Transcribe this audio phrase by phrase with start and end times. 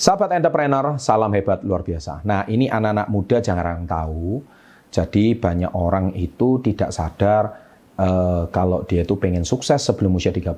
[0.00, 2.24] Sahabat entrepreneur, salam hebat luar biasa.
[2.24, 4.40] Nah, ini anak-anak muda jangan tahu.
[4.88, 7.44] Jadi banyak orang itu tidak sadar
[8.00, 10.56] uh, kalau dia itu pengen sukses sebelum usia 30,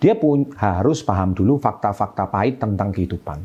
[0.00, 3.44] dia pun harus paham dulu fakta-fakta pahit tentang kehidupan.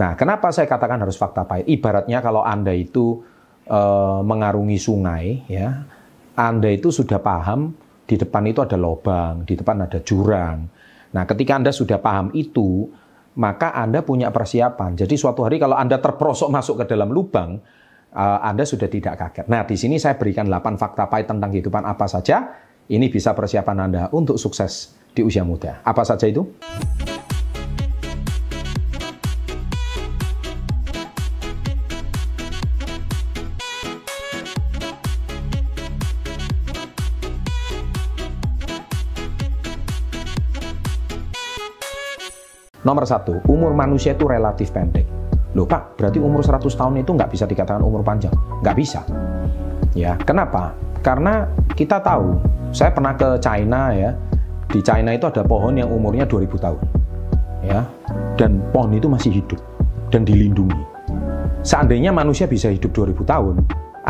[0.00, 1.68] Nah, kenapa saya katakan harus fakta pahit?
[1.68, 3.20] Ibaratnya kalau Anda itu
[3.68, 5.84] uh, mengarungi sungai, ya,
[6.32, 7.76] Anda itu sudah paham
[8.08, 10.64] di depan itu ada lubang, di depan ada jurang.
[11.12, 12.88] Nah, ketika Anda sudah paham itu,
[13.38, 14.98] maka Anda punya persiapan.
[14.98, 17.60] Jadi suatu hari kalau Anda terperosok masuk ke dalam lubang,
[18.14, 19.46] uh, Anda sudah tidak kaget.
[19.46, 22.66] Nah, di sini saya berikan 8 fakta pahit tentang kehidupan apa saja.
[22.90, 25.78] Ini bisa persiapan Anda untuk sukses di usia muda.
[25.86, 26.42] Apa saja itu?
[42.80, 45.04] Nomor satu, umur manusia itu relatif pendek.
[45.52, 48.32] Loh Pak, berarti umur 100 tahun itu nggak bisa dikatakan umur panjang?
[48.64, 49.00] Nggak bisa.
[49.92, 50.72] Ya, kenapa?
[51.04, 51.44] Karena
[51.76, 52.38] kita tahu,
[52.70, 54.14] saya pernah ke China ya,
[54.70, 56.80] di China itu ada pohon yang umurnya 2000 tahun.
[57.60, 57.84] Ya,
[58.40, 59.60] dan pohon itu masih hidup
[60.08, 60.80] dan dilindungi.
[61.60, 63.60] Seandainya manusia bisa hidup 2000 tahun,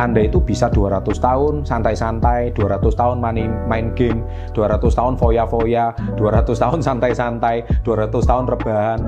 [0.00, 4.24] anda itu bisa 200 tahun santai-santai, 200 tahun main, main game,
[4.56, 9.00] 200 tahun foya-foya, 200 tahun santai-santai, 200 tahun rebahan.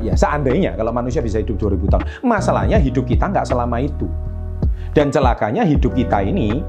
[0.00, 2.04] Ya seandainya kalau manusia bisa hidup 2000 tahun.
[2.24, 4.08] Masalahnya hidup kita nggak selama itu.
[4.96, 6.64] Dan celakanya hidup kita ini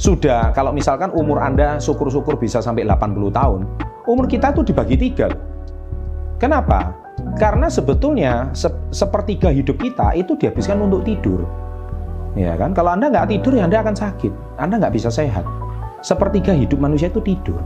[0.00, 3.60] sudah kalau misalkan umur Anda syukur-syukur bisa sampai 80 tahun,
[4.08, 5.28] umur kita itu dibagi tiga.
[6.40, 6.96] Kenapa?
[7.36, 11.44] Karena sebetulnya se sepertiga hidup kita itu dihabiskan untuk tidur.
[12.38, 12.70] Ya kan?
[12.76, 14.32] Kalau Anda nggak tidur ya Anda akan sakit.
[14.60, 15.42] Anda nggak bisa sehat.
[16.00, 17.60] Sepertiga hidup manusia itu tidur.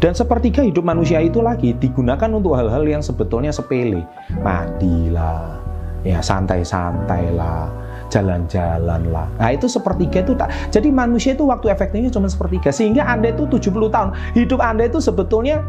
[0.00, 4.00] Dan sepertiga hidup manusia itu lagi digunakan untuk hal-hal yang sebetulnya sepele.
[4.40, 5.60] Mandilah,
[6.06, 7.68] ya santai-santai lah,
[8.08, 9.28] jalan-jalan lah.
[9.36, 10.52] Nah itu sepertiga itu tak.
[10.72, 12.72] Jadi manusia itu waktu efektifnya cuma sepertiga.
[12.72, 14.08] Sehingga Anda itu 70 tahun.
[14.32, 15.60] Hidup Anda itu sebetulnya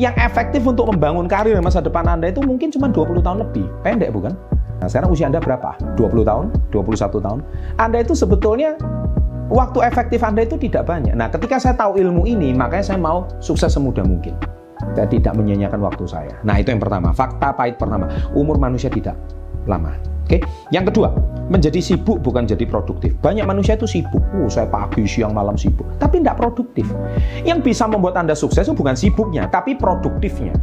[0.00, 3.66] yang efektif untuk membangun karir masa depan Anda itu mungkin cuma 20 tahun lebih.
[3.84, 4.32] Pendek bukan?
[4.82, 5.78] Nah, sekarang usia Anda berapa?
[5.94, 6.50] 20 tahun?
[6.74, 7.40] 21 tahun?
[7.78, 8.74] Anda itu sebetulnya
[9.46, 11.14] waktu efektif Anda itu tidak banyak.
[11.14, 14.34] Nah, ketika saya tahu ilmu ini, makanya saya mau sukses semudah mungkin.
[14.98, 16.34] Dan tidak menyanyiakan waktu saya.
[16.42, 17.14] Nah, itu yang pertama.
[17.14, 18.10] Fakta pahit pertama.
[18.34, 19.14] Umur manusia tidak
[19.70, 19.94] lama.
[20.26, 20.42] Oke.
[20.74, 21.14] Yang kedua,
[21.46, 23.14] menjadi sibuk bukan jadi produktif.
[23.22, 24.18] Banyak manusia itu sibuk.
[24.34, 25.86] Oh, saya pagi, siang, malam sibuk.
[26.02, 26.90] Tapi tidak produktif.
[27.46, 30.58] Yang bisa membuat Anda sukses itu bukan sibuknya, tapi produktifnya.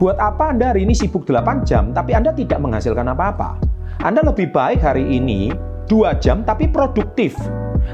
[0.00, 3.60] Buat apa Anda hari ini sibuk 8 jam, tapi Anda tidak menghasilkan apa-apa?
[4.00, 5.52] Anda lebih baik hari ini
[5.92, 7.36] 2 jam, tapi produktif.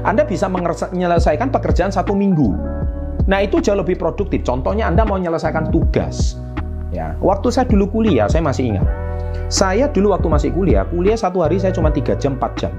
[0.07, 2.55] Anda bisa menyelesaikan pekerjaan satu minggu.
[3.27, 4.39] Nah, itu jauh lebih produktif.
[4.47, 6.39] Contohnya Anda mau menyelesaikan tugas.
[6.95, 8.87] Ya, waktu saya dulu kuliah, saya masih ingat.
[9.51, 12.71] Saya dulu waktu masih kuliah, kuliah satu hari saya cuma 3 jam, 4 jam.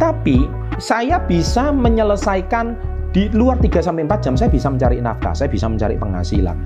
[0.00, 0.48] Tapi
[0.80, 2.72] saya bisa menyelesaikan
[3.12, 6.56] di luar 3 sampai 4 jam saya bisa mencari nafkah, saya bisa mencari penghasilan.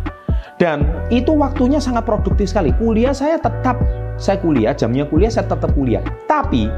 [0.56, 2.72] Dan itu waktunya sangat produktif sekali.
[2.80, 3.76] Kuliah saya tetap,
[4.16, 6.00] saya kuliah, jamnya kuliah saya tetap kuliah.
[6.24, 6.72] Tapi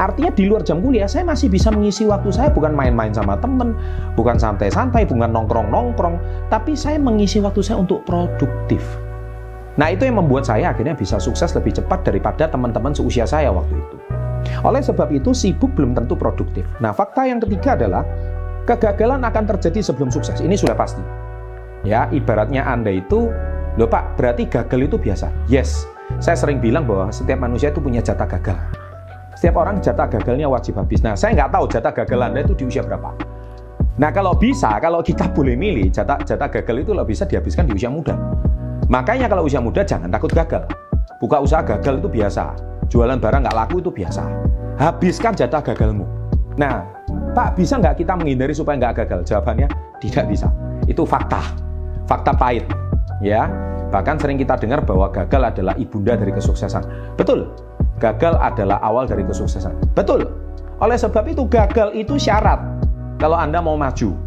[0.00, 3.76] Artinya di luar jam kuliah saya masih bisa mengisi waktu saya bukan main-main sama temen,
[4.16, 6.16] bukan santai-santai, bukan nongkrong-nongkrong,
[6.48, 8.80] tapi saya mengisi waktu saya untuk produktif.
[9.76, 13.72] Nah itu yang membuat saya akhirnya bisa sukses lebih cepat daripada teman-teman seusia saya waktu
[13.76, 13.96] itu.
[14.64, 16.64] Oleh sebab itu sibuk belum tentu produktif.
[16.80, 18.04] Nah fakta yang ketiga adalah
[18.64, 20.40] kegagalan akan terjadi sebelum sukses.
[20.40, 21.21] Ini sudah pasti.
[21.82, 23.26] Ya, ibaratnya Anda itu,
[23.74, 25.34] loh Pak, berarti gagal itu biasa.
[25.50, 25.90] Yes,
[26.22, 28.54] saya sering bilang bahwa setiap manusia itu punya jatah gagal.
[29.34, 31.02] Setiap orang jatah gagalnya wajib habis.
[31.02, 33.10] Nah, saya nggak tahu jatah gagal Anda itu di usia berapa.
[33.98, 37.74] Nah, kalau bisa, kalau kita boleh milih, jatah jatah gagal itu lebih bisa dihabiskan di
[37.74, 38.14] usia muda.
[38.86, 40.62] Makanya kalau usia muda jangan takut gagal.
[41.18, 42.54] Buka usaha gagal itu biasa.
[42.86, 44.22] Jualan barang nggak laku itu biasa.
[44.78, 46.06] Habiskan jatah gagalmu.
[46.54, 46.86] Nah,
[47.34, 49.26] Pak, bisa nggak kita menghindari supaya nggak gagal?
[49.26, 49.66] Jawabannya,
[49.98, 50.46] tidak bisa.
[50.86, 51.71] Itu fakta
[52.06, 52.66] fakta pahit
[53.24, 53.50] ya.
[53.92, 57.14] Bahkan sering kita dengar bahwa gagal adalah ibunda dari kesuksesan.
[57.20, 57.52] Betul
[58.02, 59.94] gagal adalah awal dari kesuksesan.
[59.94, 60.26] Betul.
[60.82, 62.58] Oleh sebab itu gagal itu syarat
[63.22, 64.18] kalau anda mau maju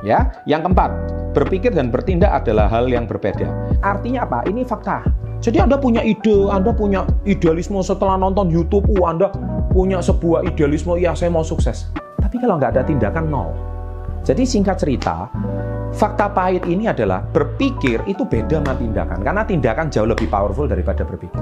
[0.00, 0.32] ya.
[0.48, 0.90] Yang keempat
[1.36, 3.52] berpikir dan bertindak adalah hal yang berbeda.
[3.84, 4.48] Artinya apa?
[4.48, 5.04] Ini fakta.
[5.38, 9.30] Jadi anda punya ide anda punya idealisme setelah nonton YouTube uh, anda
[9.70, 11.92] punya sebuah idealisme ya saya mau sukses.
[12.18, 13.52] Tapi kalau nggak ada tindakan nol.
[14.26, 15.30] Jadi singkat cerita
[15.96, 21.00] Fakta pahit ini adalah berpikir itu beda sama tindakan karena tindakan jauh lebih powerful daripada
[21.02, 21.40] berpikir.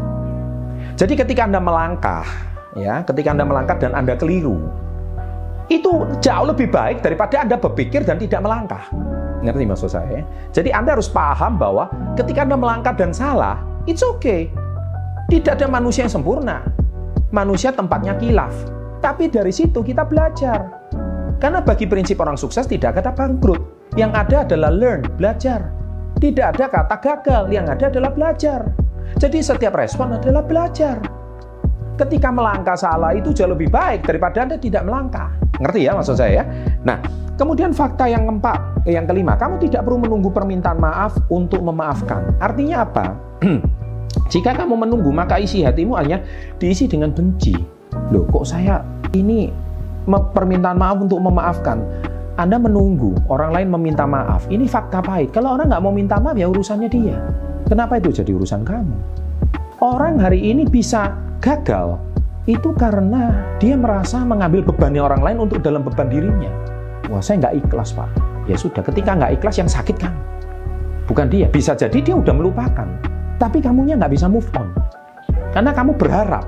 [0.96, 2.24] Jadi ketika Anda melangkah,
[2.78, 4.64] ya, ketika Anda melangkah dan Anda keliru,
[5.66, 8.86] itu jauh lebih baik daripada Anda berpikir dan tidak melangkah.
[9.42, 10.22] Ngerti maksud saya?
[10.54, 14.48] Jadi Anda harus paham bahwa ketika Anda melangkah dan salah, it's okay.
[15.26, 16.62] Tidak ada manusia yang sempurna.
[17.34, 18.54] Manusia tempatnya kilaf.
[19.02, 20.70] Tapi dari situ kita belajar.
[21.36, 23.75] Karena bagi prinsip orang sukses tidak ada bangkrut.
[23.96, 25.72] Yang ada adalah learn, belajar.
[26.20, 28.68] Tidak ada kata gagal, yang ada adalah belajar.
[29.16, 31.00] Jadi setiap respon adalah belajar.
[31.96, 35.32] Ketika melangkah salah itu jauh lebih baik daripada Anda tidak melangkah.
[35.64, 36.44] Ngerti ya maksud saya ya?
[36.84, 37.00] Nah,
[37.40, 42.36] kemudian fakta yang keempat, eh, yang kelima, kamu tidak perlu menunggu permintaan maaf untuk memaafkan.
[42.36, 43.16] Artinya apa?
[44.32, 46.20] Jika kamu menunggu, maka isi hatimu hanya
[46.60, 47.56] diisi dengan benci.
[48.12, 48.84] Loh, kok saya
[49.16, 49.48] ini
[50.04, 51.80] permintaan maaf untuk memaafkan?
[52.36, 54.44] Anda menunggu orang lain meminta maaf.
[54.52, 55.32] Ini fakta pahit.
[55.32, 57.16] Kalau orang nggak mau minta maaf, ya urusannya dia.
[57.66, 58.96] Kenapa itu jadi urusan kamu?
[59.80, 61.96] Orang hari ini bisa gagal
[62.44, 66.52] itu karena dia merasa mengambil bebannya orang lain untuk dalam beban dirinya.
[67.08, 68.08] Wah, saya nggak ikhlas, Pak.
[68.46, 70.14] Ya sudah, ketika nggak ikhlas yang sakit kan?
[71.08, 71.50] Bukan dia.
[71.50, 72.86] Bisa jadi dia udah melupakan
[73.36, 74.72] tapi kamunya nggak bisa move on.
[75.52, 76.44] Karena kamu berharap.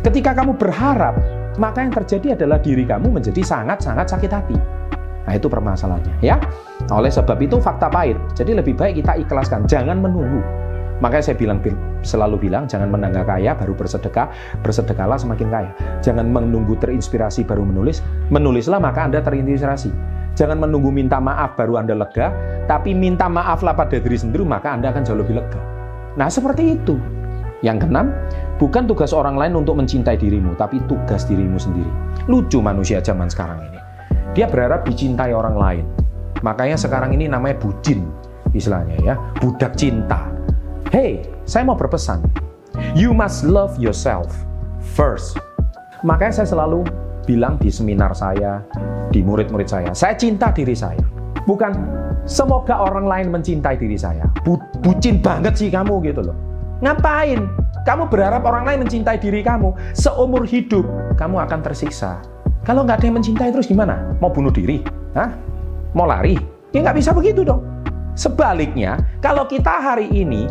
[0.00, 1.16] Ketika kamu berharap,
[1.60, 4.56] maka yang terjadi adalah diri kamu menjadi sangat-sangat sakit hati.
[5.24, 6.36] Nah itu permasalahannya ya.
[6.92, 8.16] Oleh sebab itu fakta pahit.
[8.36, 10.40] Jadi lebih baik kita ikhlaskan, jangan menunggu.
[11.02, 11.58] Makanya saya bilang
[12.06, 14.30] selalu bilang jangan menangga kaya baru bersedekah,
[14.62, 15.70] bersedekahlah semakin kaya.
[16.04, 19.90] Jangan menunggu terinspirasi baru menulis, menulislah maka Anda terinspirasi.
[20.34, 22.34] Jangan menunggu minta maaf baru Anda lega,
[22.66, 25.60] tapi minta maaflah pada diri sendiri maka Anda akan jauh lebih lega.
[26.14, 26.98] Nah, seperti itu.
[27.62, 28.12] Yang keenam,
[28.60, 31.88] bukan tugas orang lain untuk mencintai dirimu, tapi tugas dirimu sendiri.
[32.28, 33.83] Lucu manusia zaman sekarang ini.
[34.34, 35.84] Dia berharap dicintai orang lain.
[36.42, 38.04] Makanya sekarang ini namanya bucin,
[38.52, 40.28] istilahnya ya, budak cinta.
[40.90, 42.20] Hey, saya mau berpesan.
[42.98, 44.28] You must love yourself
[44.94, 45.38] first.
[46.02, 46.84] Makanya saya selalu
[47.24, 48.60] bilang di seminar saya,
[49.08, 51.00] di murid-murid saya, saya cinta diri saya.
[51.48, 51.72] Bukan
[52.24, 54.24] Semoga orang lain mencintai diri saya.
[54.48, 56.36] Bu, bucin banget sih kamu gitu loh.
[56.80, 57.44] Ngapain?
[57.84, 59.76] Kamu berharap orang lain mencintai diri kamu.
[59.92, 60.88] Seumur hidup
[61.20, 62.24] kamu akan tersiksa.
[62.64, 64.16] Kalau nggak ada yang mencintai terus gimana?
[64.24, 64.80] Mau bunuh diri?
[65.12, 65.28] Hah?
[65.92, 66.40] Mau lari?
[66.72, 67.60] Ya nggak bisa begitu dong.
[68.16, 70.48] Sebaliknya, kalau kita hari ini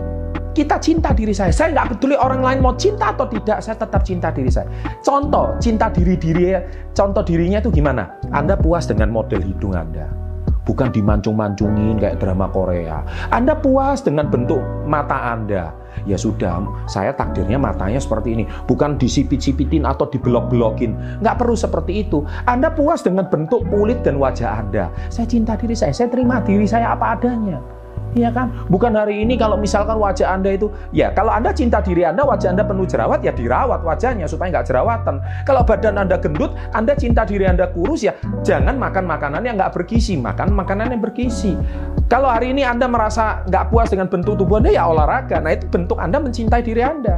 [0.54, 1.50] kita cinta diri saya.
[1.50, 4.70] Saya nggak peduli orang lain mau cinta atau tidak, saya tetap cinta diri saya.
[5.02, 6.54] Contoh, cinta diri diri,
[6.94, 8.14] contoh dirinya itu gimana?
[8.30, 10.24] Anda puas dengan model hidung Anda
[10.64, 13.04] bukan dimancung-mancungin kayak drama Korea.
[13.32, 15.76] Anda puas dengan bentuk mata Anda.
[16.06, 18.44] Ya sudah, saya takdirnya matanya seperti ini.
[18.70, 21.24] Bukan disipit-sipitin atau dibelok-belokin.
[21.24, 22.22] Nggak perlu seperti itu.
[22.46, 24.94] Anda puas dengan bentuk kulit dan wajah Anda.
[25.10, 27.73] Saya cinta diri saya, saya terima diri saya apa adanya.
[28.14, 28.54] Iya kan?
[28.70, 32.54] Bukan hari ini kalau misalkan wajah Anda itu, ya kalau Anda cinta diri Anda, wajah
[32.54, 35.18] Anda penuh jerawat, ya dirawat wajahnya supaya nggak jerawatan.
[35.50, 38.14] Kalau badan Anda gendut, Anda cinta diri Anda kurus, ya
[38.46, 41.58] jangan makan makanan yang nggak bergizi, makan makanan yang bergizi.
[42.06, 45.42] Kalau hari ini Anda merasa nggak puas dengan bentuk tubuh Anda, ya olahraga.
[45.42, 47.18] Nah itu bentuk Anda mencintai diri Anda.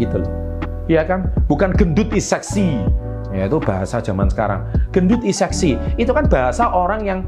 [0.00, 0.30] Gitu loh.
[0.88, 1.28] Iya kan?
[1.46, 2.80] Bukan gendut is seksi.
[3.30, 4.66] Ya itu bahasa zaman sekarang.
[4.90, 5.78] Gendut is seksi.
[6.00, 7.20] Itu kan bahasa orang yang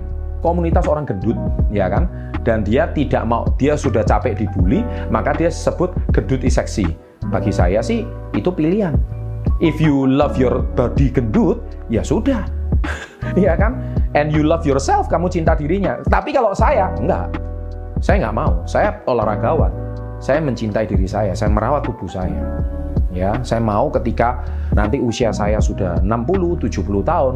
[0.43, 1.39] komunitas orang gendut,
[1.71, 2.11] ya kan?
[2.43, 6.59] Dan dia tidak mau, dia sudah capek dibully, maka dia sebut gendut is.
[7.31, 8.03] Bagi saya sih
[8.35, 8.99] itu pilihan.
[9.63, 12.43] If you love your body gendut, ya sudah.
[13.39, 13.79] ya kan?
[14.19, 16.03] And you love yourself, kamu cinta dirinya.
[16.11, 17.31] Tapi kalau saya, enggak.
[18.03, 18.53] Saya nggak mau.
[18.67, 19.71] Saya olahragawan.
[20.19, 21.31] Saya mencintai diri saya.
[21.33, 22.43] Saya merawat tubuh saya.
[23.15, 24.41] Ya, saya mau ketika
[24.73, 27.35] nanti usia saya sudah 60, 70 tahun,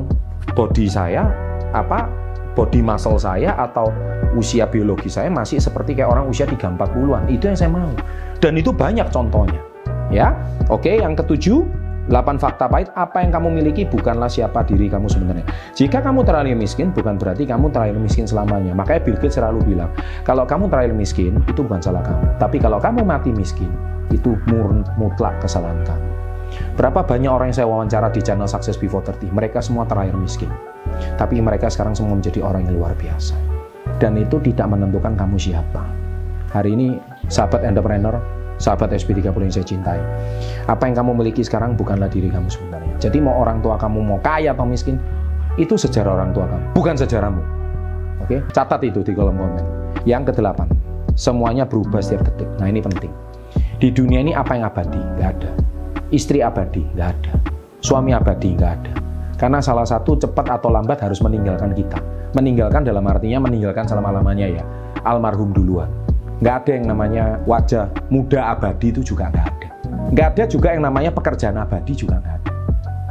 [0.56, 1.28] body saya
[1.76, 2.25] apa
[2.56, 3.92] body muscle saya atau
[4.32, 7.28] usia biologi saya masih seperti kayak orang usia 3-40-an.
[7.28, 7.92] Itu yang saya mau.
[8.40, 9.60] Dan itu banyak contohnya.
[10.08, 10.32] Ya,
[10.72, 10.88] oke.
[10.88, 11.58] Yang ketujuh,
[12.06, 15.42] 8 fakta pahit, apa yang kamu miliki bukanlah siapa diri kamu sebenarnya.
[15.74, 18.72] Jika kamu terlalu miskin, bukan berarti kamu terlalu miskin selamanya.
[18.78, 19.90] Makanya Bill Gates selalu bilang,
[20.22, 22.24] kalau kamu terlalu miskin, itu bukan salah kamu.
[22.38, 23.68] Tapi kalau kamu mati miskin,
[24.14, 24.38] itu
[24.96, 26.06] mutlak kesalahan kamu.
[26.78, 30.48] Berapa banyak orang yang saya wawancara di channel Success Before 30, mereka semua terakhir miskin.
[31.16, 33.36] Tapi mereka sekarang semua menjadi orang yang luar biasa.
[33.96, 35.82] Dan itu tidak menentukan kamu siapa.
[36.52, 36.96] Hari ini,
[37.28, 38.16] sahabat entrepreneur,
[38.56, 40.00] sahabat SP30 yang saya cintai.
[40.68, 42.94] Apa yang kamu miliki sekarang bukanlah diri kamu sebenarnya.
[43.00, 44.96] Jadi mau orang tua kamu mau kaya atau miskin,
[45.56, 47.42] itu sejarah orang tua kamu, bukan sejarahmu.
[48.24, 49.64] Oke, catat itu di kolom komen.
[50.08, 50.68] Yang kedelapan,
[51.16, 52.48] semuanya berubah setiap detik.
[52.60, 53.12] Nah ini penting.
[53.76, 55.00] Di dunia ini apa yang abadi?
[55.20, 55.50] Gak ada.
[56.08, 56.80] Istri abadi?
[56.96, 57.32] Gak ada.
[57.84, 58.56] Suami abadi?
[58.56, 58.92] Gak ada.
[59.36, 62.00] Karena salah satu cepat atau lambat harus meninggalkan kita.
[62.32, 64.64] Meninggalkan dalam artinya meninggalkan selama-lamanya ya.
[65.04, 65.88] Almarhum duluan.
[66.40, 69.68] Nggak ada yang namanya wajah muda abadi itu juga nggak ada.
[70.12, 72.50] Nggak ada juga yang namanya pekerjaan abadi juga nggak ada.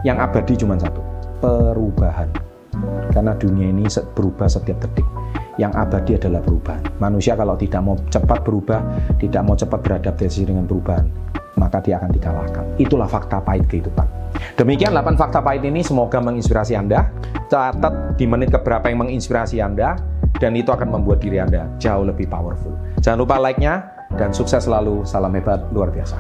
[0.06, 1.02] Yang abadi cuma satu,
[1.42, 2.30] perubahan.
[3.10, 5.08] Karena dunia ini berubah setiap detik.
[5.56, 6.84] Yang abadi adalah perubahan.
[7.00, 8.82] Manusia kalau tidak mau cepat berubah,
[9.18, 11.08] tidak mau cepat beradaptasi dengan perubahan,
[11.56, 12.66] maka dia akan dikalahkan.
[12.76, 14.15] Itulah fakta pahit kehidupan.
[14.56, 17.12] Demikian 8 fakta pahit ini semoga menginspirasi Anda.
[17.46, 19.96] Catat di menit keberapa yang menginspirasi Anda
[20.40, 22.76] dan itu akan membuat diri Anda jauh lebih powerful.
[23.00, 23.86] Jangan lupa like-nya
[24.20, 25.06] dan sukses selalu.
[25.08, 26.18] Salam hebat luar biasa.